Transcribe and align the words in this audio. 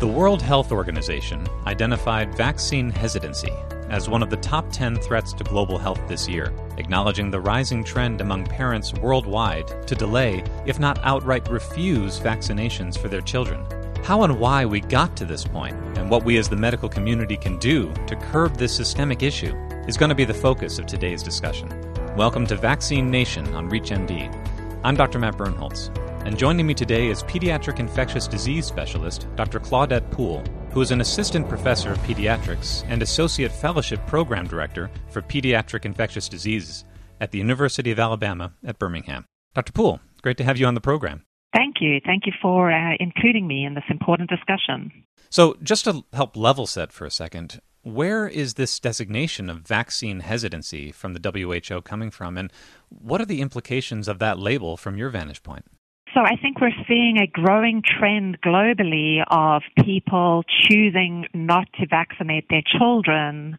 The 0.00 0.08
World 0.08 0.40
Health 0.40 0.72
Organization 0.72 1.46
identified 1.66 2.34
vaccine 2.34 2.88
hesitancy 2.88 3.52
as 3.90 4.08
one 4.08 4.22
of 4.22 4.30
the 4.30 4.38
top 4.38 4.64
10 4.72 4.96
threats 4.96 5.34
to 5.34 5.44
global 5.44 5.76
health 5.76 6.00
this 6.08 6.26
year, 6.26 6.54
acknowledging 6.78 7.30
the 7.30 7.42
rising 7.42 7.84
trend 7.84 8.22
among 8.22 8.46
parents 8.46 8.94
worldwide 8.94 9.86
to 9.86 9.94
delay, 9.94 10.42
if 10.64 10.78
not 10.78 10.98
outright 11.02 11.46
refuse, 11.50 12.18
vaccinations 12.18 12.96
for 12.96 13.08
their 13.08 13.20
children. 13.20 13.62
How 14.02 14.22
and 14.22 14.40
why 14.40 14.64
we 14.64 14.80
got 14.80 15.18
to 15.18 15.26
this 15.26 15.44
point, 15.44 15.76
and 15.98 16.08
what 16.08 16.24
we 16.24 16.38
as 16.38 16.48
the 16.48 16.56
medical 16.56 16.88
community 16.88 17.36
can 17.36 17.58
do 17.58 17.92
to 18.06 18.16
curb 18.16 18.56
this 18.56 18.74
systemic 18.74 19.22
issue, 19.22 19.54
is 19.86 19.98
going 19.98 20.08
to 20.08 20.14
be 20.14 20.24
the 20.24 20.32
focus 20.32 20.78
of 20.78 20.86
today's 20.86 21.22
discussion. 21.22 21.68
Welcome 22.16 22.46
to 22.46 22.56
Vaccine 22.56 23.10
Nation 23.10 23.54
on 23.54 23.68
ReachMD. 23.68 24.34
I'm 24.82 24.96
Dr. 24.96 25.18
Matt 25.18 25.36
Birnholz, 25.36 25.94
and 26.24 26.38
joining 26.38 26.66
me 26.66 26.74
today 26.74 27.08
is 27.08 27.22
pediatric 27.22 27.78
infectious 27.78 28.26
disease 28.28 28.66
specialist 28.66 29.26
Dr. 29.36 29.58
Claudette 29.58 30.10
Poole, 30.10 30.44
who 30.70 30.80
is 30.80 30.90
an 30.90 31.00
assistant 31.00 31.48
professor 31.48 31.92
of 31.92 31.98
pediatrics 31.98 32.84
and 32.88 33.02
associate 33.02 33.50
fellowship 33.50 34.04
program 34.06 34.46
director 34.46 34.90
for 35.08 35.22
pediatric 35.22 35.84
infectious 35.84 36.28
diseases 36.28 36.84
at 37.20 37.30
the 37.30 37.38
University 37.38 37.90
of 37.90 37.98
Alabama 37.98 38.52
at 38.64 38.78
Birmingham. 38.78 39.24
Dr. 39.54 39.72
Poole, 39.72 40.00
great 40.22 40.36
to 40.36 40.44
have 40.44 40.58
you 40.58 40.66
on 40.66 40.74
the 40.74 40.80
program. 40.80 41.24
Thank 41.54 41.76
you. 41.80 42.00
Thank 42.04 42.26
you 42.26 42.32
for 42.40 42.70
uh, 42.70 42.94
including 43.00 43.46
me 43.46 43.64
in 43.64 43.74
this 43.74 43.84
important 43.90 44.30
discussion. 44.30 44.92
So, 45.30 45.56
just 45.62 45.84
to 45.84 46.04
help 46.12 46.36
level 46.36 46.66
set 46.66 46.92
for 46.92 47.06
a 47.06 47.10
second, 47.10 47.60
where 47.82 48.28
is 48.28 48.54
this 48.54 48.78
designation 48.78 49.48
of 49.48 49.60
vaccine 49.60 50.20
hesitancy 50.20 50.92
from 50.92 51.14
the 51.14 51.30
WHO 51.30 51.80
coming 51.82 52.10
from, 52.10 52.36
and 52.36 52.52
what 52.88 53.20
are 53.20 53.26
the 53.26 53.40
implications 53.40 54.06
of 54.06 54.18
that 54.18 54.38
label 54.38 54.76
from 54.76 54.96
your 54.96 55.08
vantage 55.08 55.42
point? 55.42 55.64
So 56.14 56.20
I 56.20 56.36
think 56.42 56.60
we're 56.60 56.70
seeing 56.88 57.18
a 57.18 57.26
growing 57.26 57.82
trend 57.84 58.40
globally 58.40 59.22
of 59.30 59.62
people 59.84 60.42
choosing 60.68 61.26
not 61.32 61.68
to 61.78 61.86
vaccinate 61.86 62.48
their 62.48 62.62
children 62.78 63.58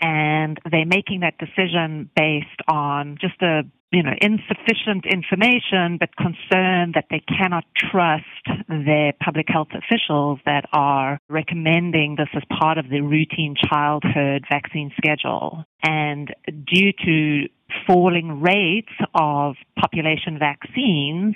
and 0.00 0.60
they're 0.70 0.86
making 0.86 1.20
that 1.20 1.34
decision 1.38 2.08
based 2.14 2.62
on 2.68 3.18
just 3.20 3.42
a 3.42 3.62
you 3.90 4.02
know 4.02 4.12
insufficient 4.20 5.06
information 5.10 5.96
but 5.98 6.14
concern 6.16 6.92
that 6.94 7.06
they 7.10 7.20
cannot 7.20 7.64
trust 7.76 8.24
their 8.68 9.12
public 9.20 9.46
health 9.48 9.68
officials 9.72 10.38
that 10.44 10.66
are 10.72 11.18
recommending 11.28 12.14
this 12.16 12.28
as 12.34 12.42
part 12.60 12.78
of 12.78 12.88
the 12.90 13.00
routine 13.00 13.56
childhood 13.56 14.44
vaccine 14.48 14.92
schedule. 14.96 15.64
And 15.82 16.32
due 16.46 16.92
to 17.04 17.48
falling 17.86 18.40
rates 18.40 18.92
of 19.14 19.56
population 19.80 20.38
vaccines 20.38 21.34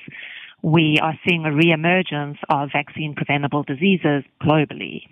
we 0.62 0.98
are 1.02 1.18
seeing 1.26 1.44
a 1.44 1.48
reemergence 1.48 2.36
of 2.48 2.70
vaccine 2.72 3.14
preventable 3.14 3.64
diseases 3.64 4.24
globally. 4.40 5.02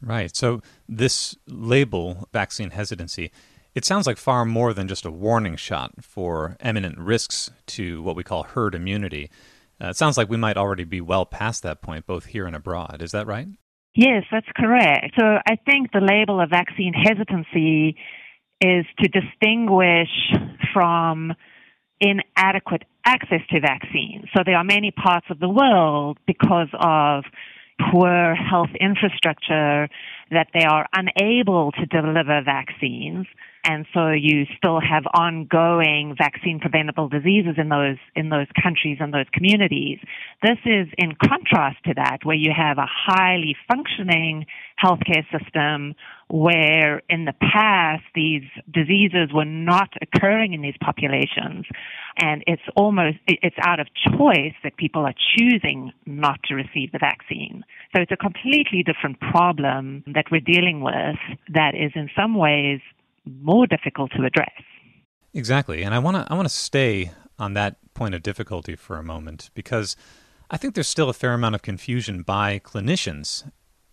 Right. 0.00 0.34
So, 0.34 0.60
this 0.88 1.36
label, 1.48 2.28
vaccine 2.32 2.70
hesitancy, 2.70 3.32
it 3.74 3.84
sounds 3.84 4.06
like 4.06 4.18
far 4.18 4.44
more 4.44 4.72
than 4.72 4.88
just 4.88 5.04
a 5.04 5.10
warning 5.10 5.56
shot 5.56 5.92
for 6.02 6.56
imminent 6.62 6.98
risks 6.98 7.50
to 7.66 8.02
what 8.02 8.14
we 8.14 8.22
call 8.22 8.44
herd 8.44 8.74
immunity. 8.74 9.30
Uh, 9.82 9.88
it 9.88 9.96
sounds 9.96 10.16
like 10.16 10.30
we 10.30 10.36
might 10.36 10.56
already 10.56 10.84
be 10.84 11.00
well 11.00 11.26
past 11.26 11.62
that 11.62 11.82
point, 11.82 12.06
both 12.06 12.26
here 12.26 12.46
and 12.46 12.54
abroad. 12.54 13.02
Is 13.02 13.12
that 13.12 13.26
right? 13.26 13.48
Yes, 13.94 14.24
that's 14.30 14.46
correct. 14.54 15.14
So, 15.18 15.24
I 15.24 15.56
think 15.56 15.92
the 15.92 16.00
label 16.00 16.40
of 16.40 16.50
vaccine 16.50 16.92
hesitancy 16.92 17.96
is 18.60 18.86
to 19.00 19.08
distinguish 19.08 20.08
from 20.72 21.32
inadequate 22.00 22.84
access 23.04 23.40
to 23.50 23.60
vaccines. 23.60 24.26
So 24.36 24.42
there 24.44 24.56
are 24.56 24.64
many 24.64 24.90
parts 24.90 25.26
of 25.30 25.38
the 25.38 25.48
world 25.48 26.18
because 26.26 26.68
of 26.74 27.24
poor 27.90 28.34
health 28.34 28.70
infrastructure 28.80 29.88
that 30.30 30.48
they 30.54 30.64
are 30.64 30.86
unable 30.92 31.72
to 31.72 31.86
deliver 31.86 32.42
vaccines 32.42 33.26
and 33.66 33.84
so 33.92 34.10
you 34.10 34.46
still 34.56 34.80
have 34.80 35.04
ongoing 35.12 36.14
vaccine 36.16 36.60
preventable 36.60 37.08
diseases 37.08 37.56
in 37.58 37.68
those 37.68 37.96
in 38.14 38.28
those 38.28 38.46
countries 38.62 38.98
and 39.00 39.12
those 39.12 39.26
communities. 39.32 39.98
This 40.40 40.58
is 40.64 40.86
in 40.96 41.16
contrast 41.16 41.78
to 41.86 41.94
that, 41.96 42.18
where 42.22 42.36
you 42.36 42.52
have 42.56 42.78
a 42.78 42.86
highly 42.86 43.56
functioning 43.68 44.46
healthcare 44.82 45.24
system 45.32 45.94
where 46.28 47.02
in 47.08 47.24
the 47.24 47.32
past 47.32 48.02
these 48.14 48.42
diseases 48.70 49.30
were 49.32 49.44
not 49.44 49.88
occurring 50.02 50.52
in 50.52 50.60
these 50.60 50.74
populations 50.80 51.64
and 52.18 52.42
it's 52.46 52.62
almost 52.74 53.16
it's 53.26 53.56
out 53.62 53.78
of 53.78 53.86
choice 53.94 54.54
that 54.64 54.76
people 54.76 55.06
are 55.06 55.14
choosing 55.36 55.92
not 56.04 56.40
to 56.42 56.54
receive 56.54 56.90
the 56.92 56.98
vaccine 56.98 57.64
so 57.94 58.02
it's 58.02 58.10
a 58.10 58.16
completely 58.16 58.82
different 58.82 59.18
problem 59.20 60.02
that 60.14 60.26
we're 60.30 60.40
dealing 60.40 60.80
with 60.80 61.16
that 61.54 61.74
is 61.74 61.92
in 61.94 62.10
some 62.16 62.34
ways 62.34 62.80
more 63.26 63.66
difficult 63.66 64.12
to 64.12 64.24
address. 64.24 64.50
Exactly. 65.34 65.82
And 65.82 65.94
I 65.94 65.98
want 65.98 66.16
to 66.16 66.26
I 66.32 66.34
want 66.34 66.48
to 66.48 66.54
stay 66.54 67.10
on 67.38 67.54
that 67.54 67.76
point 67.94 68.14
of 68.14 68.22
difficulty 68.22 68.76
for 68.76 68.96
a 68.96 69.02
moment 69.02 69.50
because 69.54 69.96
I 70.50 70.56
think 70.56 70.74
there's 70.74 70.88
still 70.88 71.08
a 71.08 71.14
fair 71.14 71.34
amount 71.34 71.54
of 71.54 71.62
confusion 71.62 72.22
by 72.22 72.60
clinicians 72.60 73.44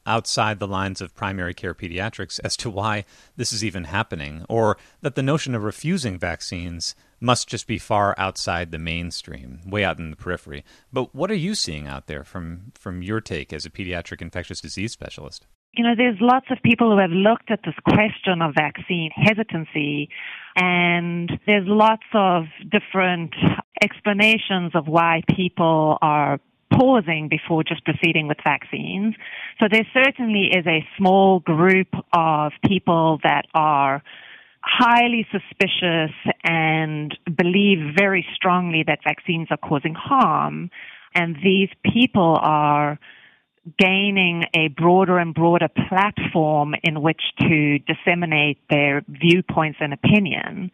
outside 0.06 0.60
the 0.60 0.68
lines 0.68 1.02
of 1.02 1.16
primary 1.16 1.54
care 1.54 1.74
pediatrics 1.74 2.40
as 2.44 2.58
to 2.58 2.70
why 2.70 3.06
this 3.36 3.54
is 3.54 3.64
even 3.64 3.86
happening, 3.86 4.46
or 4.50 4.78
that 5.02 5.16
the 5.16 5.24
notion 5.24 5.56
of 5.56 5.64
refusing 5.64 6.18
vaccines 6.18 6.96
must 7.20 7.48
just 7.48 7.68
be 7.68 7.78
far 7.78 8.14
outside 8.18 8.72
the 8.72 8.78
mainstream, 8.78 9.62
way 9.66 9.84
out 9.84 10.00
in 10.00 10.12
the 10.12 10.18
periphery. 10.18 10.64
But 10.92 11.16
what 11.16 11.32
are 11.32 11.36
you 11.36 11.56
seeing 11.56 11.88
out 11.88 12.08
there 12.08 12.24
from, 12.24 12.74
from 12.76 13.02
your 13.02 13.22
take 13.22 13.54
as 13.54 13.66
a 13.66 13.70
pediatric 13.70 14.22
infectious 14.22 14.60
disease 14.60 14.92
specialist? 14.92 15.48
You 15.75 15.84
know, 15.84 15.95
there's 15.97 16.17
lots 16.22 16.45
of 16.51 16.59
people 16.63 16.91
who 16.91 17.00
have 17.00 17.09
looked 17.09 17.50
at 17.50 17.61
this 17.66 17.73
question 17.84 18.44
of 18.44 18.53
vaccine 18.56 19.09
hesitancy, 19.16 20.07
and 20.56 21.31
there's 21.47 21.67
lots 21.67 22.03
of 22.13 22.44
different 22.69 23.34
explanations 23.81 24.75
of 24.75 24.88
why 24.88 25.23
people 25.35 25.97
are 26.00 26.39
pausing 26.72 27.28
before 27.28 27.63
just 27.63 27.84
proceeding 27.85 28.28
with 28.28 28.38
vaccines. 28.44 29.16
So 29.59 29.66
there 29.72 29.85
certainly 29.94 30.51
is 30.56 30.66
a 30.67 30.85
small 30.95 31.39
group 31.39 31.88
of 32.13 32.51
people 32.67 33.19
that 33.23 33.45
are 33.55 34.03
highly 34.61 35.28
suspicious 35.31 36.11
and 36.44 37.17
believe 37.35 37.95
very 37.97 38.25
strongly 38.35 38.84
that 38.85 39.00
vaccines 39.03 39.47
are 39.50 39.57
causing 39.57 39.95
harm. 39.95 40.69
And 41.16 41.35
these 41.44 41.69
people 41.84 42.38
are 42.41 43.00
gaining 43.79 44.44
a 44.53 44.68
broader 44.69 45.18
and 45.19 45.34
broader 45.34 45.69
platform 45.90 46.75
in 46.84 47.01
which 47.01 47.22
to 47.40 47.79
disseminate 47.79 48.59
their 48.69 49.03
viewpoints 49.07 49.78
and 49.81 49.94
opinion. 49.94 50.72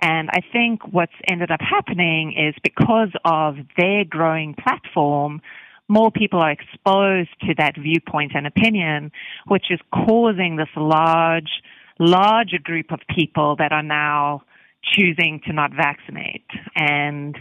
And 0.00 0.28
I 0.30 0.40
think 0.52 0.82
what's 0.92 1.12
ended 1.28 1.52
up 1.52 1.60
happening 1.60 2.34
is 2.36 2.54
because 2.64 3.10
of 3.24 3.56
their 3.76 4.04
growing 4.04 4.54
platform, 4.54 5.40
more 5.88 6.10
people 6.10 6.40
are 6.40 6.50
exposed 6.50 7.30
to 7.42 7.54
that 7.58 7.74
viewpoint 7.78 8.32
and 8.34 8.46
opinion, 8.46 9.12
which 9.46 9.66
is 9.70 9.78
causing 9.92 10.56
this 10.56 10.68
large, 10.76 11.62
larger 12.00 12.58
group 12.62 12.90
of 12.90 12.98
people 13.14 13.54
that 13.56 13.72
are 13.72 13.82
now 13.82 14.42
choosing 14.82 15.40
to 15.46 15.52
not 15.52 15.70
vaccinate. 15.72 16.46
And 16.74 17.36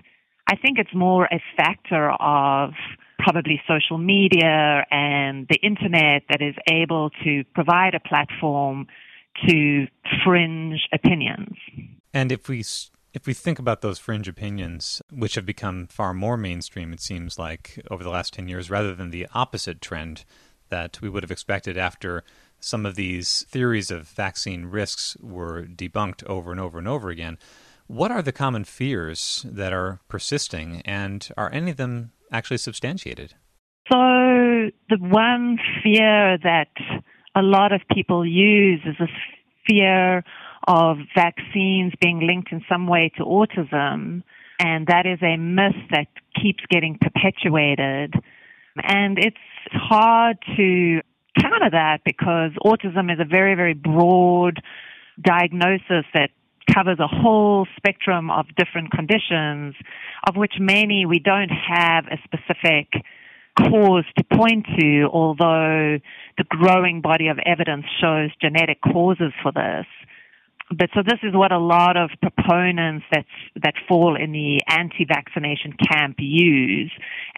I 0.48 0.56
think 0.56 0.78
it's 0.78 0.94
more 0.94 1.26
a 1.26 1.42
factor 1.58 2.12
of 2.12 2.74
probably 3.24 3.62
social 3.68 3.98
media 3.98 4.86
and 4.90 5.48
the 5.50 5.58
internet 5.62 6.24
that 6.30 6.42
is 6.42 6.56
able 6.70 7.10
to 7.24 7.44
provide 7.54 7.94
a 7.96 8.00
platform 8.00 8.88
to 9.48 9.88
fringe 10.24 10.88
opinions. 10.92 11.56
And 12.14 12.32
if 12.32 12.50
we 12.50 12.64
if 13.14 13.28
we 13.28 13.34
think 13.34 13.60
about 13.60 13.82
those 13.82 14.00
fringe 14.00 14.28
opinions, 14.28 15.02
which 15.12 15.36
have 15.36 15.46
become 15.46 15.88
far 15.88 16.14
more 16.14 16.38
mainstream, 16.38 16.94
it 16.94 17.02
seems 17.02 17.38
like 17.38 17.82
over 17.90 18.04
the 18.04 18.10
last 18.10 18.34
ten 18.34 18.48
years, 18.48 18.70
rather 18.70 18.96
than 18.96 19.10
the 19.10 19.28
opposite 19.34 19.82
trend 19.82 20.26
that 20.70 21.00
we 21.02 21.10
would 21.10 21.24
have 21.24 21.32
expected 21.32 21.78
after 21.78 22.24
some 22.60 22.86
of 22.86 22.96
these 22.96 23.46
theories 23.50 23.92
of 23.92 24.08
vaccine 24.08 24.66
risks 24.66 25.18
were 25.20 25.64
debunked 25.64 26.24
over 26.26 26.52
and 26.52 26.60
over 26.60 26.78
and 26.78 26.88
over 26.88 27.10
again. 27.10 27.38
What 27.88 28.12
are 28.12 28.22
the 28.22 28.32
common 28.32 28.64
fears 28.64 29.46
that 29.50 29.74
are 29.74 30.00
persisting, 30.08 30.82
and 30.86 31.28
are 31.36 31.52
any 31.52 31.72
of 31.72 31.78
them 31.78 32.12
actually 32.32 32.58
substantiated? 32.58 33.34
So, 33.92 33.98
the 34.90 34.98
one 35.00 35.58
fear 35.84 36.38
that 36.44 36.70
a 37.36 37.42
lot 37.42 37.72
of 37.72 37.82
people 37.94 38.26
use 38.26 38.82
is 38.86 38.96
this 39.00 39.10
fear 39.68 40.24
of 40.68 40.98
vaccines 41.16 41.94
being 42.00 42.26
linked 42.26 42.52
in 42.52 42.64
some 42.70 42.88
way 42.88 43.12
to 43.18 43.24
autism. 43.24 44.24
And 44.60 44.88
that 44.88 45.06
is 45.06 45.20
a 45.24 45.38
myth 45.38 45.76
that 45.92 46.08
keeps 46.42 46.64
getting 46.70 46.98
perpetuated. 47.02 48.14
And 48.76 49.18
it's 49.18 49.38
hard 49.72 50.38
to 50.56 51.02
counter 51.40 51.70
that 51.72 52.02
because 52.06 52.52
autism 52.64 53.12
is 53.12 53.20
a 53.20 53.26
very, 53.26 53.56
very 53.56 53.74
broad 53.74 54.62
diagnosis 55.20 56.06
that 56.14 56.30
covers 56.74 57.00
a 57.00 57.08
whole 57.08 57.68
spectrum 57.78 58.30
of 58.30 58.46
different 58.56 58.92
conditions, 58.92 59.76
of 60.28 60.36
which 60.36 60.54
many 60.60 61.06
we 61.06 61.20
don't 61.20 61.50
have 61.50 62.06
a 62.06 62.18
specific 62.24 62.88
cause 63.58 64.06
to 64.18 64.24
point 64.36 64.66
to, 64.80 65.10
although 65.12 66.00
the 66.38 66.44
growing 66.48 67.02
body 67.02 67.28
of 67.28 67.38
evidence 67.46 67.86
shows 68.00 68.30
genetic 68.42 68.80
causes 68.82 69.34
for 69.44 69.52
this. 69.52 69.86
But 70.74 70.90
so 70.94 71.02
this 71.06 71.20
is 71.22 71.36
what 71.36 71.52
a 71.52 71.60
lot 71.60 71.98
of 71.98 72.12
proponents 72.22 73.06
that 73.12 73.26
that 73.62 73.74
fall 73.90 74.16
in 74.16 74.32
the 74.32 74.62
anti-vaccination 74.68 75.74
camp 75.92 76.16
use 76.20 76.92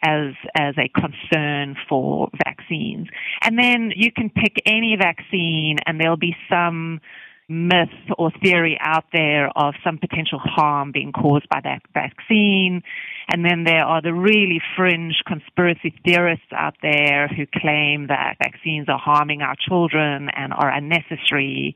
as 0.04 0.34
as 0.56 0.76
a 0.78 0.88
concern 0.90 1.76
for 1.90 2.30
vaccines. 2.46 3.08
And 3.42 3.58
then 3.58 3.92
you 3.96 4.12
can 4.12 4.30
pick 4.30 4.62
any 4.68 4.96
vaccine, 5.00 5.78
and 5.88 6.00
there'll 6.00 6.16
be 6.16 6.36
some 6.48 7.02
myth 7.50 7.90
or 8.18 8.32
theory 8.42 8.78
out 8.80 9.06
there 9.12 9.50
of 9.56 9.74
some 9.84 9.98
potential 9.98 10.40
harm 10.40 10.92
being 10.92 11.12
caused 11.12 11.48
by 11.50 11.60
that 11.64 11.82
vaccine. 11.94 12.82
And 13.30 13.46
then 13.46 13.64
there 13.64 13.84
are 13.84 14.02
the 14.02 14.14
really 14.14 14.62
fringe 14.76 15.22
conspiracy 15.26 15.94
theorists 16.06 16.52
out 16.56 16.76
there 16.82 17.28
who 17.28 17.46
claim 17.60 18.08
that 18.08 18.36
vaccines 18.42 18.88
are 18.90 19.00
harming 19.00 19.42
our 19.42 19.56
children 19.68 20.30
and 20.36 20.54
are 20.54 20.70
unnecessary 20.70 21.76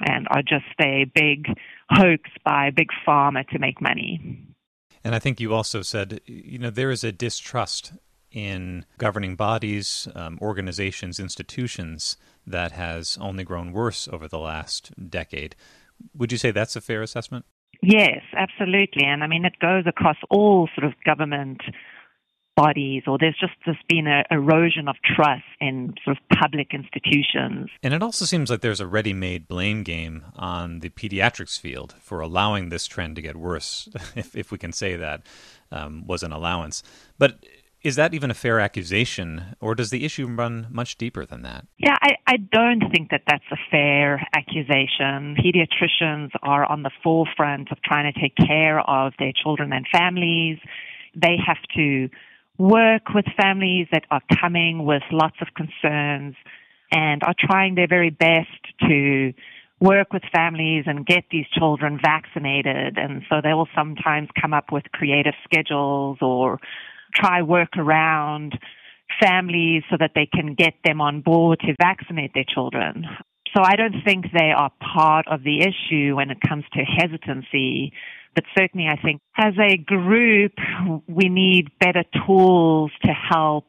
and 0.00 0.26
are 0.30 0.42
just 0.42 0.64
a 0.80 1.04
big 1.14 1.46
hoax 1.90 2.30
by 2.44 2.70
big 2.70 2.88
pharma 3.06 3.46
to 3.48 3.58
make 3.58 3.80
money. 3.80 4.46
And 5.04 5.14
I 5.14 5.18
think 5.18 5.40
you 5.40 5.52
also 5.52 5.82
said, 5.82 6.20
you 6.26 6.58
know, 6.58 6.70
there 6.70 6.90
is 6.90 7.04
a 7.04 7.12
distrust 7.12 7.92
in 8.32 8.84
governing 8.98 9.36
bodies, 9.36 10.08
um, 10.14 10.38
organizations, 10.40 11.20
institutions 11.20 12.16
that 12.46 12.72
has 12.72 13.18
only 13.20 13.44
grown 13.44 13.72
worse 13.72 14.08
over 14.08 14.28
the 14.28 14.38
last 14.38 14.92
decade. 15.10 15.54
Would 16.16 16.32
you 16.32 16.38
say 16.38 16.50
that's 16.50 16.76
a 16.76 16.80
fair 16.80 17.02
assessment? 17.02 17.44
Yes, 17.82 18.22
absolutely. 18.36 19.04
And 19.04 19.24
I 19.24 19.26
mean, 19.26 19.44
it 19.44 19.58
goes 19.60 19.84
across 19.86 20.16
all 20.30 20.68
sort 20.74 20.86
of 20.86 20.94
government 21.04 21.60
bodies, 22.56 23.04
or 23.06 23.18
there's 23.18 23.36
just 23.40 23.54
there's 23.64 23.78
been 23.88 24.06
an 24.06 24.24
erosion 24.30 24.88
of 24.88 24.96
trust 25.04 25.42
in 25.60 25.94
sort 26.04 26.16
of 26.16 26.38
public 26.38 26.68
institutions. 26.72 27.70
And 27.82 27.94
it 27.94 28.02
also 28.02 28.24
seems 28.24 28.50
like 28.50 28.60
there's 28.60 28.80
a 28.80 28.86
ready-made 28.86 29.48
blame 29.48 29.82
game 29.82 30.24
on 30.36 30.80
the 30.80 30.90
pediatrics 30.90 31.58
field 31.58 31.94
for 32.00 32.20
allowing 32.20 32.68
this 32.68 32.86
trend 32.86 33.16
to 33.16 33.22
get 33.22 33.36
worse, 33.36 33.88
if 34.16 34.36
if 34.36 34.50
we 34.52 34.58
can 34.58 34.72
say 34.72 34.96
that 34.96 35.22
um, 35.70 36.06
was 36.06 36.22
an 36.22 36.32
allowance. 36.32 36.82
But 37.18 37.44
is 37.84 37.96
that 37.96 38.14
even 38.14 38.30
a 38.30 38.34
fair 38.34 38.60
accusation, 38.60 39.56
or 39.60 39.74
does 39.74 39.90
the 39.90 40.04
issue 40.04 40.26
run 40.26 40.66
much 40.70 40.96
deeper 40.96 41.26
than 41.26 41.42
that? 41.42 41.66
Yeah, 41.78 41.96
I, 42.00 42.16
I 42.26 42.36
don't 42.36 42.84
think 42.92 43.10
that 43.10 43.22
that's 43.26 43.44
a 43.50 43.56
fair 43.70 44.26
accusation. 44.34 45.36
Pediatricians 45.36 46.30
are 46.42 46.64
on 46.64 46.82
the 46.82 46.90
forefront 47.02 47.72
of 47.72 47.82
trying 47.82 48.12
to 48.12 48.20
take 48.20 48.36
care 48.36 48.80
of 48.80 49.12
their 49.18 49.32
children 49.32 49.72
and 49.72 49.86
families. 49.92 50.58
They 51.14 51.36
have 51.44 51.58
to 51.76 52.08
work 52.58 53.14
with 53.14 53.24
families 53.36 53.88
that 53.92 54.04
are 54.10 54.22
coming 54.40 54.84
with 54.84 55.02
lots 55.10 55.36
of 55.40 55.48
concerns 55.54 56.36
and 56.92 57.22
are 57.24 57.34
trying 57.38 57.74
their 57.74 57.88
very 57.88 58.10
best 58.10 58.48
to 58.88 59.32
work 59.80 60.12
with 60.12 60.22
families 60.32 60.84
and 60.86 61.04
get 61.04 61.24
these 61.32 61.46
children 61.58 61.98
vaccinated. 62.00 62.96
And 62.96 63.22
so 63.28 63.40
they 63.42 63.52
will 63.52 63.68
sometimes 63.74 64.28
come 64.40 64.54
up 64.54 64.70
with 64.70 64.84
creative 64.92 65.34
schedules 65.42 66.18
or 66.20 66.60
try 67.14 67.42
work 67.42 67.76
around 67.76 68.58
families 69.20 69.82
so 69.90 69.96
that 69.98 70.12
they 70.14 70.26
can 70.26 70.54
get 70.54 70.74
them 70.84 71.00
on 71.00 71.20
board 71.20 71.60
to 71.60 71.74
vaccinate 71.80 72.32
their 72.34 72.44
children. 72.48 73.04
So 73.54 73.62
I 73.62 73.76
don't 73.76 74.02
think 74.04 74.26
they 74.32 74.50
are 74.56 74.70
part 74.94 75.26
of 75.28 75.42
the 75.42 75.60
issue 75.60 76.16
when 76.16 76.30
it 76.30 76.38
comes 76.46 76.64
to 76.72 76.80
hesitancy. 76.80 77.92
But 78.34 78.44
certainly 78.56 78.86
I 78.86 78.96
think 79.00 79.20
as 79.36 79.54
a 79.58 79.76
group, 79.76 80.52
we 81.06 81.28
need 81.28 81.68
better 81.78 82.04
tools 82.26 82.90
to 83.04 83.12
help 83.12 83.66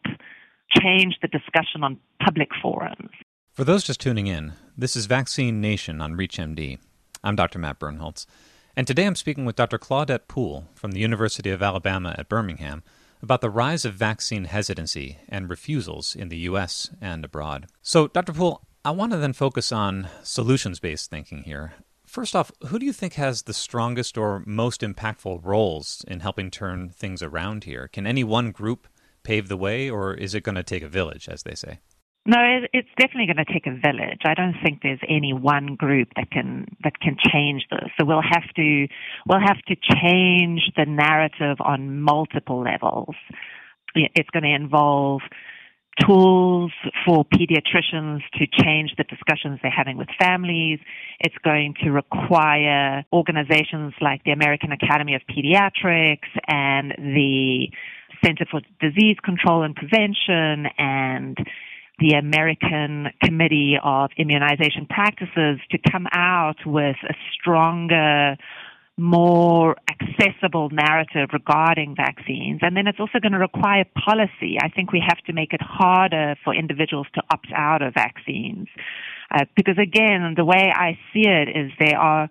change 0.82 1.18
the 1.22 1.28
discussion 1.28 1.84
on 1.84 2.00
public 2.24 2.50
forums. 2.62 3.10
For 3.54 3.64
those 3.64 3.84
just 3.84 4.00
tuning 4.00 4.28
in, 4.28 4.54
this 4.78 4.96
is 4.96 5.06
Vaccine 5.06 5.60
Nation 5.60 6.02
on 6.02 6.14
ReachMD. 6.14 6.80
I'm 7.24 7.36
Dr. 7.36 7.60
Matt 7.60 7.80
Birnholz, 7.80 8.26
and 8.76 8.88
today 8.88 9.06
I'm 9.06 9.16
speaking 9.16 9.46
with 9.46 9.56
Dr. 9.56 9.78
Claudette 9.78 10.28
Poole 10.28 10.66
from 10.74 10.92
the 10.92 11.00
University 11.00 11.52
of 11.52 11.62
Alabama 11.62 12.16
at 12.18 12.30
Birmingham 12.30 12.84
about 13.24 13.40
the 13.40 13.50
rise 13.50 13.86
of 13.86 13.96
vaccine 13.96 14.44
hesitancy 14.44 15.18
and 15.30 15.50
refusals 15.50 16.14
in 16.14 16.28
the 16.28 16.40
U.S. 16.40 16.92
and 17.00 17.24
abroad. 17.24 17.68
So, 17.82 18.08
Dr. 18.10 18.34
Poole, 18.34 18.62
I 18.84 18.92
want 18.92 19.14
to 19.14 19.18
then 19.18 19.32
focus 19.32 19.72
on 19.72 20.10
solutions 20.24 20.82
based 20.82 21.10
thinking 21.10 21.44
here. 21.44 21.74
First 22.06 22.36
off, 22.36 22.52
who 22.68 22.78
do 22.78 22.86
you 22.86 22.92
think 22.92 23.14
has 23.14 23.44
the 23.44 23.54
strongest 23.54 24.18
or 24.18 24.44
most 24.46 24.82
impactful 24.82 25.40
roles 25.44 26.04
in 26.08 26.20
helping 26.20 26.52
turn 26.52 26.90
things 26.90 27.24
around 27.24 27.64
here? 27.64 27.88
Can 27.88 28.06
any 28.06 28.26
one 28.26 28.52
group 28.52 28.88
pave 29.24 29.48
the 29.48 29.58
way, 29.58 29.90
or 29.90 30.14
is 30.14 30.36
it 30.36 30.44
going 30.44 30.56
to 30.56 30.64
take 30.64 30.84
a 30.84 30.90
village, 30.90 31.30
as 31.30 31.44
they 31.44 31.56
say? 31.56 31.80
No, 32.26 32.38
it's 32.72 32.88
definitely 32.98 33.34
going 33.34 33.46
to 33.46 33.54
take 33.54 33.68
a 33.68 33.72
village. 33.72 34.22
I 34.24 34.34
don't 34.34 34.56
think 34.64 34.80
there's 34.82 35.02
any 35.10 35.34
one 35.34 35.76
group 35.76 36.08
that 36.16 36.32
can 36.32 36.68
that 36.84 36.98
can 37.02 37.18
change 37.32 37.68
this. 37.70 37.90
So 38.00 38.06
we'll 38.06 38.22
have 38.22 38.48
to 38.56 38.88
we'll 39.28 39.42
have 39.46 39.62
to 39.68 39.76
change 39.76 40.72
the 40.78 40.86
narrative 40.86 41.58
on 41.60 42.00
multiple 42.02 42.64
levels. 42.64 43.16
It's 43.94 44.30
going 44.30 44.44
to 44.44 44.56
involve 44.56 45.22
tools 46.00 46.72
for 47.06 47.26
pediatricians 47.26 48.22
to 48.34 48.48
change 48.64 48.96
the 48.98 49.04
discussions 49.04 49.60
they're 49.62 49.70
having 49.70 49.98
with 49.98 50.08
families. 50.20 50.80
It's 51.20 51.36
going 51.44 51.76
to 51.84 51.92
require 51.92 53.04
organizations 53.12 53.94
like 54.02 54.24
the 54.24 54.32
American 54.32 54.72
Academy 54.72 55.14
of 55.16 55.22
Pediatrics 55.30 56.30
and 56.48 56.94
the 56.98 57.68
Center 58.26 58.46
for 58.50 58.62
Disease 58.80 59.18
Control 59.24 59.64
and 59.64 59.76
Prevention 59.76 60.72
and 60.78 61.38
the 62.00 62.16
American 62.16 63.08
Committee 63.24 63.76
of 63.84 64.10
Immunization 64.18 64.88
Practices 64.90 65.60
to 65.72 65.78
come 65.92 66.08
out 66.12 66.58
with 66.66 66.96
a 67.08 67.14
stronger, 67.34 68.36
more 68.98 69.76
accessible 69.90 70.70
narrative 70.72 71.30
regarding 71.34 71.96
vaccines. 71.96 72.60
And 72.62 72.76
then 72.76 72.88
it's 72.88 73.00
also 73.00 73.20
going 73.20 73.32
to 73.34 73.40
require 73.40 73.86
policy. 74.06 74.58
I 74.62 74.70
think 74.70 74.92
we 74.92 75.04
have 75.08 75.20
to 75.26 75.34
make 75.34 75.54
it 75.54 75.62
harder 75.62 76.36
for 76.44 76.54
individuals 76.54 77.08
to 77.16 77.22
opt 77.32 77.48
out 77.56 77.82
of 77.82 77.94
vaccines. 77.94 78.68
Uh, 79.32 79.46
because 79.56 79.78
again, 79.82 80.34
the 80.36 80.46
way 80.46 80.72
I 80.74 80.98
see 81.12 81.28
it 81.28 81.50
is 81.50 81.72
there 81.80 81.98
are 81.98 82.30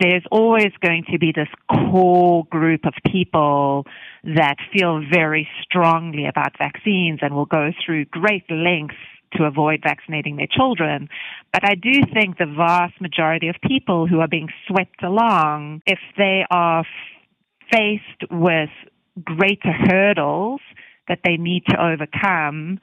there's 0.00 0.24
always 0.30 0.72
going 0.80 1.04
to 1.12 1.18
be 1.18 1.32
this 1.32 1.48
core 1.70 2.44
group 2.50 2.84
of 2.84 2.94
people 3.10 3.84
that 4.24 4.56
feel 4.72 5.02
very 5.12 5.48
strongly 5.62 6.26
about 6.26 6.56
vaccines 6.58 7.18
and 7.22 7.34
will 7.34 7.46
go 7.46 7.70
through 7.84 8.04
great 8.06 8.44
lengths 8.50 8.96
to 9.32 9.44
avoid 9.44 9.80
vaccinating 9.82 10.36
their 10.36 10.46
children. 10.50 11.08
But 11.52 11.64
I 11.64 11.74
do 11.74 11.92
think 12.14 12.38
the 12.38 12.46
vast 12.46 13.00
majority 13.00 13.48
of 13.48 13.56
people 13.62 14.06
who 14.06 14.20
are 14.20 14.28
being 14.28 14.48
swept 14.66 15.02
along, 15.02 15.82
if 15.86 15.98
they 16.16 16.44
are 16.50 16.84
faced 17.72 18.30
with 18.30 18.70
greater 19.22 19.72
hurdles 19.72 20.60
that 21.08 21.20
they 21.24 21.36
need 21.36 21.64
to 21.66 21.82
overcome, 21.82 22.78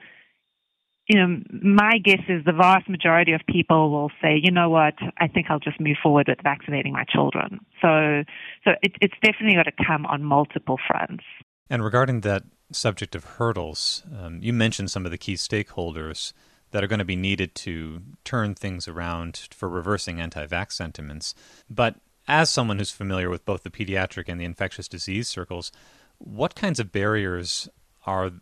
you 1.08 1.18
know, 1.18 1.40
my 1.62 1.98
guess 2.02 2.22
is 2.28 2.44
the 2.44 2.52
vast 2.52 2.88
majority 2.88 3.32
of 3.32 3.40
people 3.48 3.90
will 3.90 4.10
say, 4.20 4.40
you 4.42 4.50
know 4.50 4.68
what, 4.68 4.94
I 5.18 5.28
think 5.28 5.46
I'll 5.48 5.60
just 5.60 5.80
move 5.80 5.96
forward 6.02 6.26
with 6.28 6.38
vaccinating 6.42 6.92
my 6.92 7.04
children. 7.04 7.60
So, 7.80 8.24
so 8.64 8.72
it, 8.82 8.92
it's 9.00 9.14
definitely 9.22 9.54
got 9.54 9.64
to 9.64 9.84
come 9.86 10.04
on 10.06 10.24
multiple 10.24 10.78
fronts. 10.86 11.24
And 11.70 11.84
regarding 11.84 12.22
that 12.22 12.42
subject 12.72 13.14
of 13.14 13.24
hurdles, 13.24 14.02
um, 14.18 14.40
you 14.42 14.52
mentioned 14.52 14.90
some 14.90 15.04
of 15.04 15.12
the 15.12 15.18
key 15.18 15.34
stakeholders 15.34 16.32
that 16.72 16.82
are 16.82 16.88
going 16.88 16.98
to 16.98 17.04
be 17.04 17.16
needed 17.16 17.54
to 17.54 18.02
turn 18.24 18.54
things 18.54 18.88
around 18.88 19.48
for 19.52 19.68
reversing 19.68 20.20
anti-vax 20.20 20.72
sentiments. 20.72 21.34
But 21.70 21.96
as 22.26 22.50
someone 22.50 22.78
who's 22.78 22.90
familiar 22.90 23.30
with 23.30 23.44
both 23.44 23.62
the 23.62 23.70
pediatric 23.70 24.24
and 24.26 24.40
the 24.40 24.44
infectious 24.44 24.88
disease 24.88 25.28
circles, 25.28 25.70
what 26.18 26.56
kinds 26.56 26.80
of 26.80 26.90
barriers 26.90 27.68
are 28.04 28.32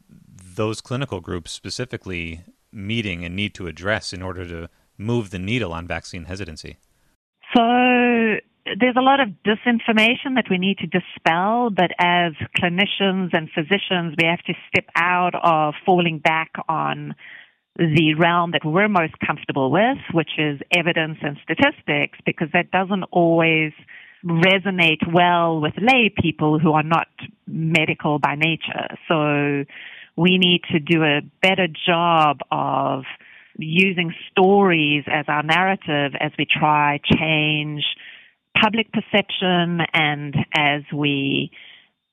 those 0.54 0.80
clinical 0.80 1.20
groups 1.20 1.50
specifically 1.50 2.44
meeting 2.74 3.24
and 3.24 3.36
need 3.36 3.54
to 3.54 3.66
address 3.66 4.12
in 4.12 4.22
order 4.22 4.46
to 4.46 4.68
move 4.98 5.30
the 5.30 5.38
needle 5.38 5.72
on 5.72 5.86
vaccine 5.86 6.24
hesitancy? 6.24 6.76
So 7.54 7.62
there's 8.80 8.96
a 8.96 9.02
lot 9.02 9.20
of 9.20 9.28
disinformation 9.46 10.34
that 10.36 10.46
we 10.50 10.58
need 10.58 10.78
to 10.78 10.86
dispel, 10.86 11.70
but 11.70 11.90
as 11.98 12.32
clinicians 12.58 13.30
and 13.32 13.48
physicians, 13.54 14.16
we 14.20 14.26
have 14.26 14.42
to 14.46 14.54
step 14.68 14.86
out 14.96 15.34
of 15.34 15.74
falling 15.84 16.18
back 16.18 16.50
on 16.68 17.14
the 17.76 18.14
realm 18.18 18.52
that 18.52 18.64
we're 18.64 18.88
most 18.88 19.14
comfortable 19.24 19.70
with, 19.70 19.98
which 20.12 20.30
is 20.38 20.60
evidence 20.76 21.18
and 21.22 21.36
statistics, 21.42 22.18
because 22.24 22.48
that 22.52 22.70
doesn't 22.70 23.02
always 23.10 23.72
resonate 24.24 25.12
well 25.12 25.60
with 25.60 25.74
lay 25.76 26.12
people 26.22 26.58
who 26.58 26.72
are 26.72 26.82
not 26.82 27.08
medical 27.46 28.18
by 28.18 28.34
nature. 28.36 28.96
So 29.08 29.64
we 30.16 30.38
need 30.38 30.62
to 30.72 30.78
do 30.78 31.02
a 31.02 31.20
better 31.42 31.66
job 31.86 32.38
of 32.50 33.04
using 33.58 34.12
stories 34.30 35.04
as 35.06 35.24
our 35.28 35.42
narrative 35.42 36.12
as 36.20 36.32
we 36.38 36.46
try 36.46 37.00
to 37.08 37.16
change 37.16 37.84
public 38.60 38.88
perception 38.92 39.80
and 39.92 40.34
as 40.54 40.82
we 40.94 41.50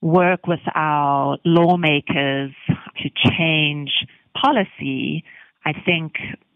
work 0.00 0.46
with 0.46 0.60
our 0.74 1.38
lawmakers 1.44 2.52
to 2.98 3.08
change 3.30 3.90
policy, 4.40 5.24
I 5.64 5.72
think, 5.84 6.14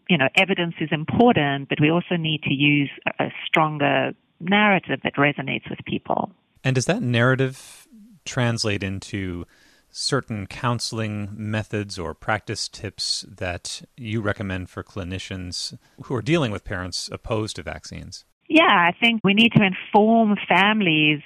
you 0.09 0.17
know, 0.17 0.27
evidence 0.35 0.75
is 0.81 0.89
important, 0.91 1.69
but 1.69 1.79
we 1.79 1.89
also 1.89 2.17
need 2.17 2.43
to 2.43 2.53
use 2.53 2.89
a 3.19 3.29
stronger 3.45 4.11
narrative 4.39 4.99
that 5.03 5.15
resonates 5.15 5.69
with 5.69 5.79
people. 5.85 6.31
And 6.63 6.75
does 6.75 6.85
that 6.85 7.01
narrative 7.01 7.87
translate 8.25 8.83
into 8.83 9.45
certain 9.89 10.47
counseling 10.47 11.29
methods 11.35 11.97
or 11.97 12.13
practice 12.13 12.67
tips 12.67 13.25
that 13.27 13.81
you 13.95 14.21
recommend 14.21 14.69
for 14.69 14.83
clinicians 14.83 15.77
who 16.03 16.15
are 16.15 16.21
dealing 16.21 16.51
with 16.51 16.63
parents 16.63 17.09
opposed 17.11 17.55
to 17.55 17.63
vaccines? 17.63 18.25
Yeah, 18.49 18.63
I 18.63 18.93
think 18.99 19.21
we 19.23 19.33
need 19.33 19.51
to 19.53 19.63
inform 19.63 20.35
families 20.47 21.21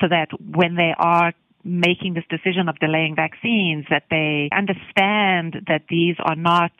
so 0.00 0.08
that 0.08 0.28
when 0.40 0.76
they 0.76 0.94
are 0.98 1.34
making 1.64 2.14
this 2.14 2.24
decision 2.28 2.68
of 2.68 2.78
delaying 2.78 3.14
vaccines 3.14 3.84
that 3.90 4.04
they 4.10 4.48
understand 4.52 5.62
that 5.68 5.82
these 5.88 6.16
are 6.18 6.34
not 6.34 6.72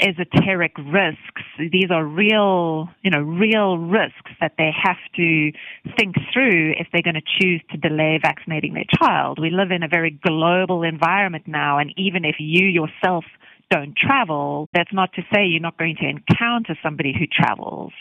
esoteric 0.00 0.72
risks. 0.78 1.42
These 1.58 1.90
are 1.90 2.04
real, 2.04 2.88
you 3.02 3.10
know, 3.10 3.20
real 3.20 3.78
risks 3.78 4.30
that 4.40 4.52
they 4.58 4.70
have 4.82 4.98
to 5.16 5.52
think 5.96 6.16
through 6.32 6.74
if 6.78 6.88
they're 6.92 7.02
going 7.02 7.14
to 7.14 7.40
choose 7.40 7.62
to 7.70 7.76
delay 7.76 8.18
vaccinating 8.22 8.74
their 8.74 8.84
child. 9.02 9.38
We 9.40 9.50
live 9.50 9.70
in 9.70 9.82
a 9.82 9.88
very 9.88 10.10
global 10.10 10.82
environment 10.82 11.44
now, 11.46 11.78
and 11.78 11.92
even 11.96 12.24
if 12.24 12.36
you 12.38 12.66
yourself 12.66 13.24
don't 13.70 13.94
travel, 13.96 14.68
that's 14.74 14.92
not 14.92 15.12
to 15.14 15.22
say 15.32 15.46
you're 15.46 15.60
not 15.60 15.78
going 15.78 15.96
to 15.96 16.08
encounter 16.08 16.76
somebody 16.82 17.14
who 17.16 17.26
travels. 17.26 17.92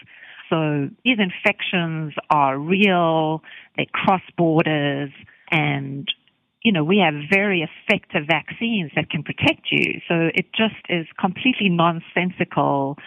So 0.50 0.90
these 1.06 1.18
infections 1.20 2.14
are 2.30 2.58
real, 2.58 3.44
they 3.78 3.88
cross 3.94 4.22
borders, 4.36 5.12
and 5.52 6.08
you 6.64 6.72
know, 6.72 6.84
we 6.84 6.98
have 6.98 7.14
very 7.32 7.62
effective 7.62 8.24
vaccines 8.28 8.92
that 8.96 9.10
can 9.10 9.24
protect 9.24 9.68
you. 9.72 10.02
So 10.08 10.30
it 10.34 10.48
just 10.54 10.76
is 10.90 11.06
completely 11.20 11.70
nonsensical 11.70 12.98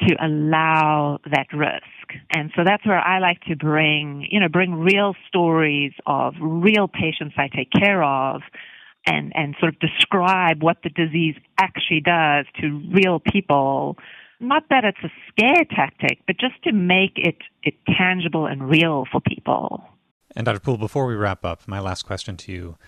to 0.00 0.16
allow 0.24 1.18
that 1.30 1.48
risk. 1.52 1.84
And 2.30 2.50
so 2.56 2.62
that's 2.64 2.86
where 2.86 2.98
I 2.98 3.18
like 3.18 3.40
to 3.48 3.56
bring, 3.56 4.26
you 4.30 4.40
know, 4.40 4.48
bring 4.48 4.74
real 4.74 5.14
stories 5.26 5.92
of 6.06 6.34
real 6.40 6.88
patients 6.88 7.34
I 7.36 7.48
take 7.48 7.70
care 7.70 8.02
of 8.02 8.42
and, 9.06 9.32
and 9.34 9.54
sort 9.60 9.74
of 9.74 9.80
describe 9.80 10.62
what 10.62 10.78
the 10.82 10.90
disease 10.90 11.34
actually 11.60 12.00
does 12.00 12.46
to 12.60 12.82
real 12.92 13.20
people. 13.20 13.96
Not 14.40 14.64
that 14.70 14.84
it's 14.84 14.98
a 15.02 15.10
scare 15.28 15.64
tactic, 15.64 16.20
but 16.26 16.38
just 16.38 16.62
to 16.64 16.72
make 16.72 17.12
it, 17.16 17.36
it 17.64 17.74
tangible 17.98 18.46
and 18.46 18.68
real 18.68 19.04
for 19.10 19.20
people. 19.20 19.84
And 20.38 20.44
Dr. 20.44 20.60
Poole, 20.60 20.76
before 20.76 21.06
we 21.06 21.16
wrap 21.16 21.44
up, 21.44 21.66
my 21.66 21.80
last 21.80 22.04
question 22.04 22.36
to 22.36 22.52
you. 22.52 22.78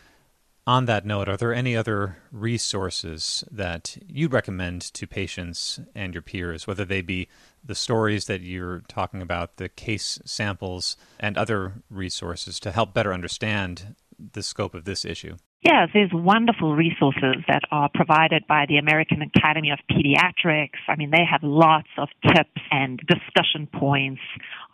On 0.68 0.84
that 0.84 1.04
note, 1.04 1.28
are 1.28 1.36
there 1.36 1.52
any 1.52 1.76
other 1.76 2.18
resources 2.30 3.42
that 3.50 3.98
you'd 4.06 4.32
recommend 4.32 4.82
to 4.82 5.04
patients 5.04 5.80
and 5.92 6.14
your 6.14 6.22
peers, 6.22 6.68
whether 6.68 6.84
they 6.84 7.02
be 7.02 7.26
the 7.64 7.74
stories 7.74 8.26
that 8.26 8.40
you're 8.40 8.82
talking 8.86 9.20
about, 9.20 9.56
the 9.56 9.68
case 9.68 10.20
samples, 10.24 10.96
and 11.18 11.36
other 11.36 11.82
resources 11.90 12.60
to 12.60 12.70
help 12.70 12.94
better 12.94 13.12
understand 13.12 13.96
the 14.16 14.44
scope 14.44 14.72
of 14.72 14.84
this 14.84 15.04
issue? 15.04 15.34
Yes, 15.62 15.90
there's 15.92 16.10
wonderful 16.10 16.74
resources 16.74 17.44
that 17.46 17.64
are 17.70 17.90
provided 17.92 18.46
by 18.46 18.64
the 18.66 18.78
American 18.78 19.20
Academy 19.20 19.70
of 19.70 19.78
Pediatrics. 19.90 20.80
I 20.88 20.96
mean, 20.96 21.10
they 21.10 21.24
have 21.30 21.42
lots 21.42 21.88
of 21.98 22.08
tips 22.26 22.62
and 22.70 22.98
discussion 23.06 23.66
points 23.66 24.22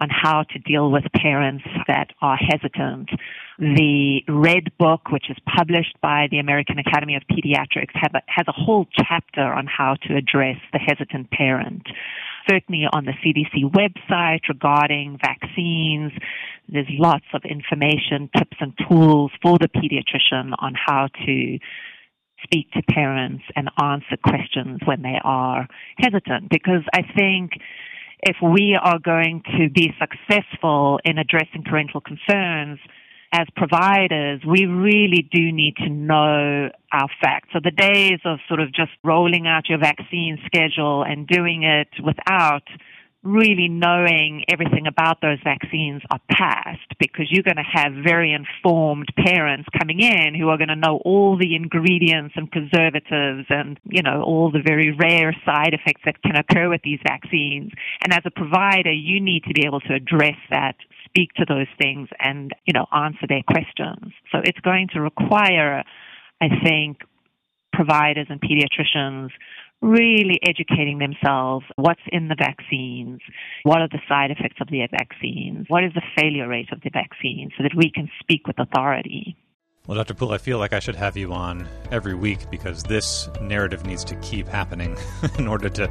on 0.00 0.08
how 0.10 0.44
to 0.44 0.58
deal 0.60 0.92
with 0.92 1.02
parents 1.12 1.64
that 1.88 2.10
are 2.22 2.36
hesitant. 2.36 3.10
The 3.58 4.20
Red 4.28 4.70
Book, 4.78 5.10
which 5.10 5.28
is 5.28 5.36
published 5.56 5.96
by 6.02 6.28
the 6.30 6.38
American 6.38 6.78
Academy 6.78 7.16
of 7.16 7.22
Pediatrics, 7.28 7.90
a, 7.96 8.22
has 8.28 8.46
a 8.46 8.52
whole 8.52 8.86
chapter 8.92 9.42
on 9.42 9.66
how 9.66 9.96
to 10.06 10.14
address 10.14 10.58
the 10.72 10.78
hesitant 10.78 11.32
parent 11.32 11.82
certainly 12.48 12.84
on 12.92 13.04
the 13.04 13.12
CDC 13.24 13.70
website 13.72 14.48
regarding 14.48 15.18
vaccines. 15.20 16.12
There's 16.68 16.86
lots 16.90 17.26
of 17.32 17.42
information, 17.44 18.28
tips, 18.36 18.56
and 18.60 18.72
tools 18.88 19.30
for 19.42 19.58
the 19.58 19.68
pediatrician 19.68 20.52
on 20.58 20.74
how 20.74 21.08
to 21.26 21.58
speak 22.42 22.70
to 22.72 22.82
parents 22.82 23.44
and 23.54 23.70
answer 23.82 24.16
questions 24.22 24.80
when 24.84 25.02
they 25.02 25.18
are 25.22 25.68
hesitant. 25.98 26.50
Because 26.50 26.82
I 26.92 27.02
think 27.16 27.52
if 28.22 28.36
we 28.42 28.78
are 28.80 28.98
going 28.98 29.42
to 29.58 29.70
be 29.70 29.92
successful 29.98 31.00
in 31.04 31.18
addressing 31.18 31.64
parental 31.64 32.00
concerns, 32.00 32.78
as 33.32 33.46
providers, 33.56 34.40
we 34.46 34.66
really 34.66 35.28
do 35.30 35.52
need 35.52 35.76
to 35.76 35.88
know 35.88 36.70
our 36.92 37.08
facts. 37.20 37.48
So 37.52 37.58
the 37.62 37.70
days 37.70 38.20
of 38.24 38.38
sort 38.48 38.60
of 38.60 38.72
just 38.72 38.92
rolling 39.02 39.46
out 39.46 39.68
your 39.68 39.78
vaccine 39.78 40.38
schedule 40.46 41.02
and 41.02 41.26
doing 41.26 41.64
it 41.64 41.88
without 42.02 42.62
really 43.26 43.68
knowing 43.68 44.44
everything 44.48 44.86
about 44.86 45.20
those 45.20 45.38
vaccines 45.42 46.02
are 46.10 46.20
passed 46.30 46.94
because 46.98 47.26
you're 47.30 47.42
going 47.42 47.56
to 47.56 47.62
have 47.62 47.92
very 48.04 48.32
informed 48.32 49.08
parents 49.16 49.68
coming 49.78 50.00
in 50.00 50.34
who 50.34 50.48
are 50.48 50.56
going 50.56 50.68
to 50.68 50.76
know 50.76 51.00
all 51.04 51.36
the 51.36 51.54
ingredients 51.54 52.34
and 52.36 52.50
preservatives 52.50 53.46
and, 53.48 53.78
you 53.84 54.02
know, 54.02 54.22
all 54.22 54.50
the 54.50 54.62
very 54.64 54.92
rare 54.92 55.34
side 55.44 55.74
effects 55.74 56.02
that 56.04 56.22
can 56.22 56.36
occur 56.36 56.68
with 56.68 56.80
these 56.82 57.00
vaccines. 57.06 57.72
And 58.02 58.12
as 58.12 58.22
a 58.24 58.30
provider, 58.30 58.92
you 58.92 59.20
need 59.20 59.44
to 59.44 59.54
be 59.54 59.66
able 59.66 59.80
to 59.80 59.94
address 59.94 60.38
that 60.50 60.76
speak 61.04 61.32
to 61.34 61.44
those 61.48 61.68
things 61.80 62.08
and, 62.20 62.52
you 62.66 62.72
know, 62.72 62.86
answer 62.92 63.26
their 63.28 63.42
questions. 63.42 64.12
So 64.32 64.38
it's 64.44 64.60
going 64.60 64.88
to 64.94 65.00
require, 65.00 65.82
I 66.40 66.48
think, 66.62 66.98
providers 67.72 68.26
and 68.30 68.40
pediatricians 68.40 69.30
really 69.82 70.40
educating 70.42 70.98
themselves 70.98 71.64
what's 71.76 72.00
in 72.08 72.28
the 72.28 72.36
vaccines, 72.38 73.20
what 73.62 73.80
are 73.80 73.88
the 73.88 74.00
side 74.08 74.30
effects 74.30 74.56
of 74.60 74.68
the 74.68 74.86
vaccines, 74.90 75.66
what 75.68 75.84
is 75.84 75.92
the 75.94 76.02
failure 76.18 76.48
rate 76.48 76.72
of 76.72 76.80
the 76.82 76.90
vaccine, 76.90 77.50
so 77.56 77.62
that 77.62 77.74
we 77.76 77.90
can 77.90 78.10
speak 78.20 78.46
with 78.46 78.58
authority. 78.58 79.36
Well, 79.86 79.96
Dr. 79.96 80.14
Poole, 80.14 80.32
I 80.32 80.38
feel 80.38 80.58
like 80.58 80.72
I 80.72 80.80
should 80.80 80.96
have 80.96 81.16
you 81.16 81.32
on 81.32 81.68
every 81.92 82.14
week 82.14 82.50
because 82.50 82.82
this 82.82 83.28
narrative 83.40 83.86
needs 83.86 84.02
to 84.04 84.16
keep 84.16 84.48
happening 84.48 84.96
in 85.38 85.46
order 85.46 85.68
to 85.68 85.88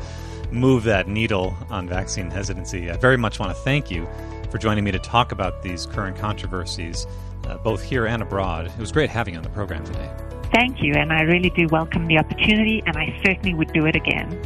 move 0.52 0.84
that 0.84 1.08
needle 1.08 1.56
on 1.70 1.88
vaccine 1.88 2.30
hesitancy. 2.30 2.92
I 2.92 2.98
very 2.98 3.18
much 3.18 3.40
want 3.40 3.56
to 3.56 3.64
thank 3.64 3.90
you 3.90 4.08
for 4.52 4.58
joining 4.58 4.84
me 4.84 4.92
to 4.92 5.00
talk 5.00 5.32
about 5.32 5.64
these 5.64 5.86
current 5.86 6.18
controversies, 6.18 7.08
uh, 7.48 7.58
both 7.58 7.82
here 7.82 8.06
and 8.06 8.22
abroad. 8.22 8.68
It 8.68 8.78
was 8.78 8.92
great 8.92 9.10
having 9.10 9.36
you 9.36 9.38
on 9.38 9.44
the 9.44 9.50
program 9.50 9.86
today. 9.86 10.35
Thank 10.52 10.82
you, 10.82 10.94
and 10.94 11.12
I 11.12 11.22
really 11.22 11.50
do 11.50 11.68
welcome 11.72 12.08
the 12.08 12.18
opportunity, 12.18 12.82
and 12.86 12.96
I 12.98 13.20
certainly 13.26 13.54
would 13.54 13.74
do 13.74 13.86
it 13.86 13.96
again. 13.96 14.40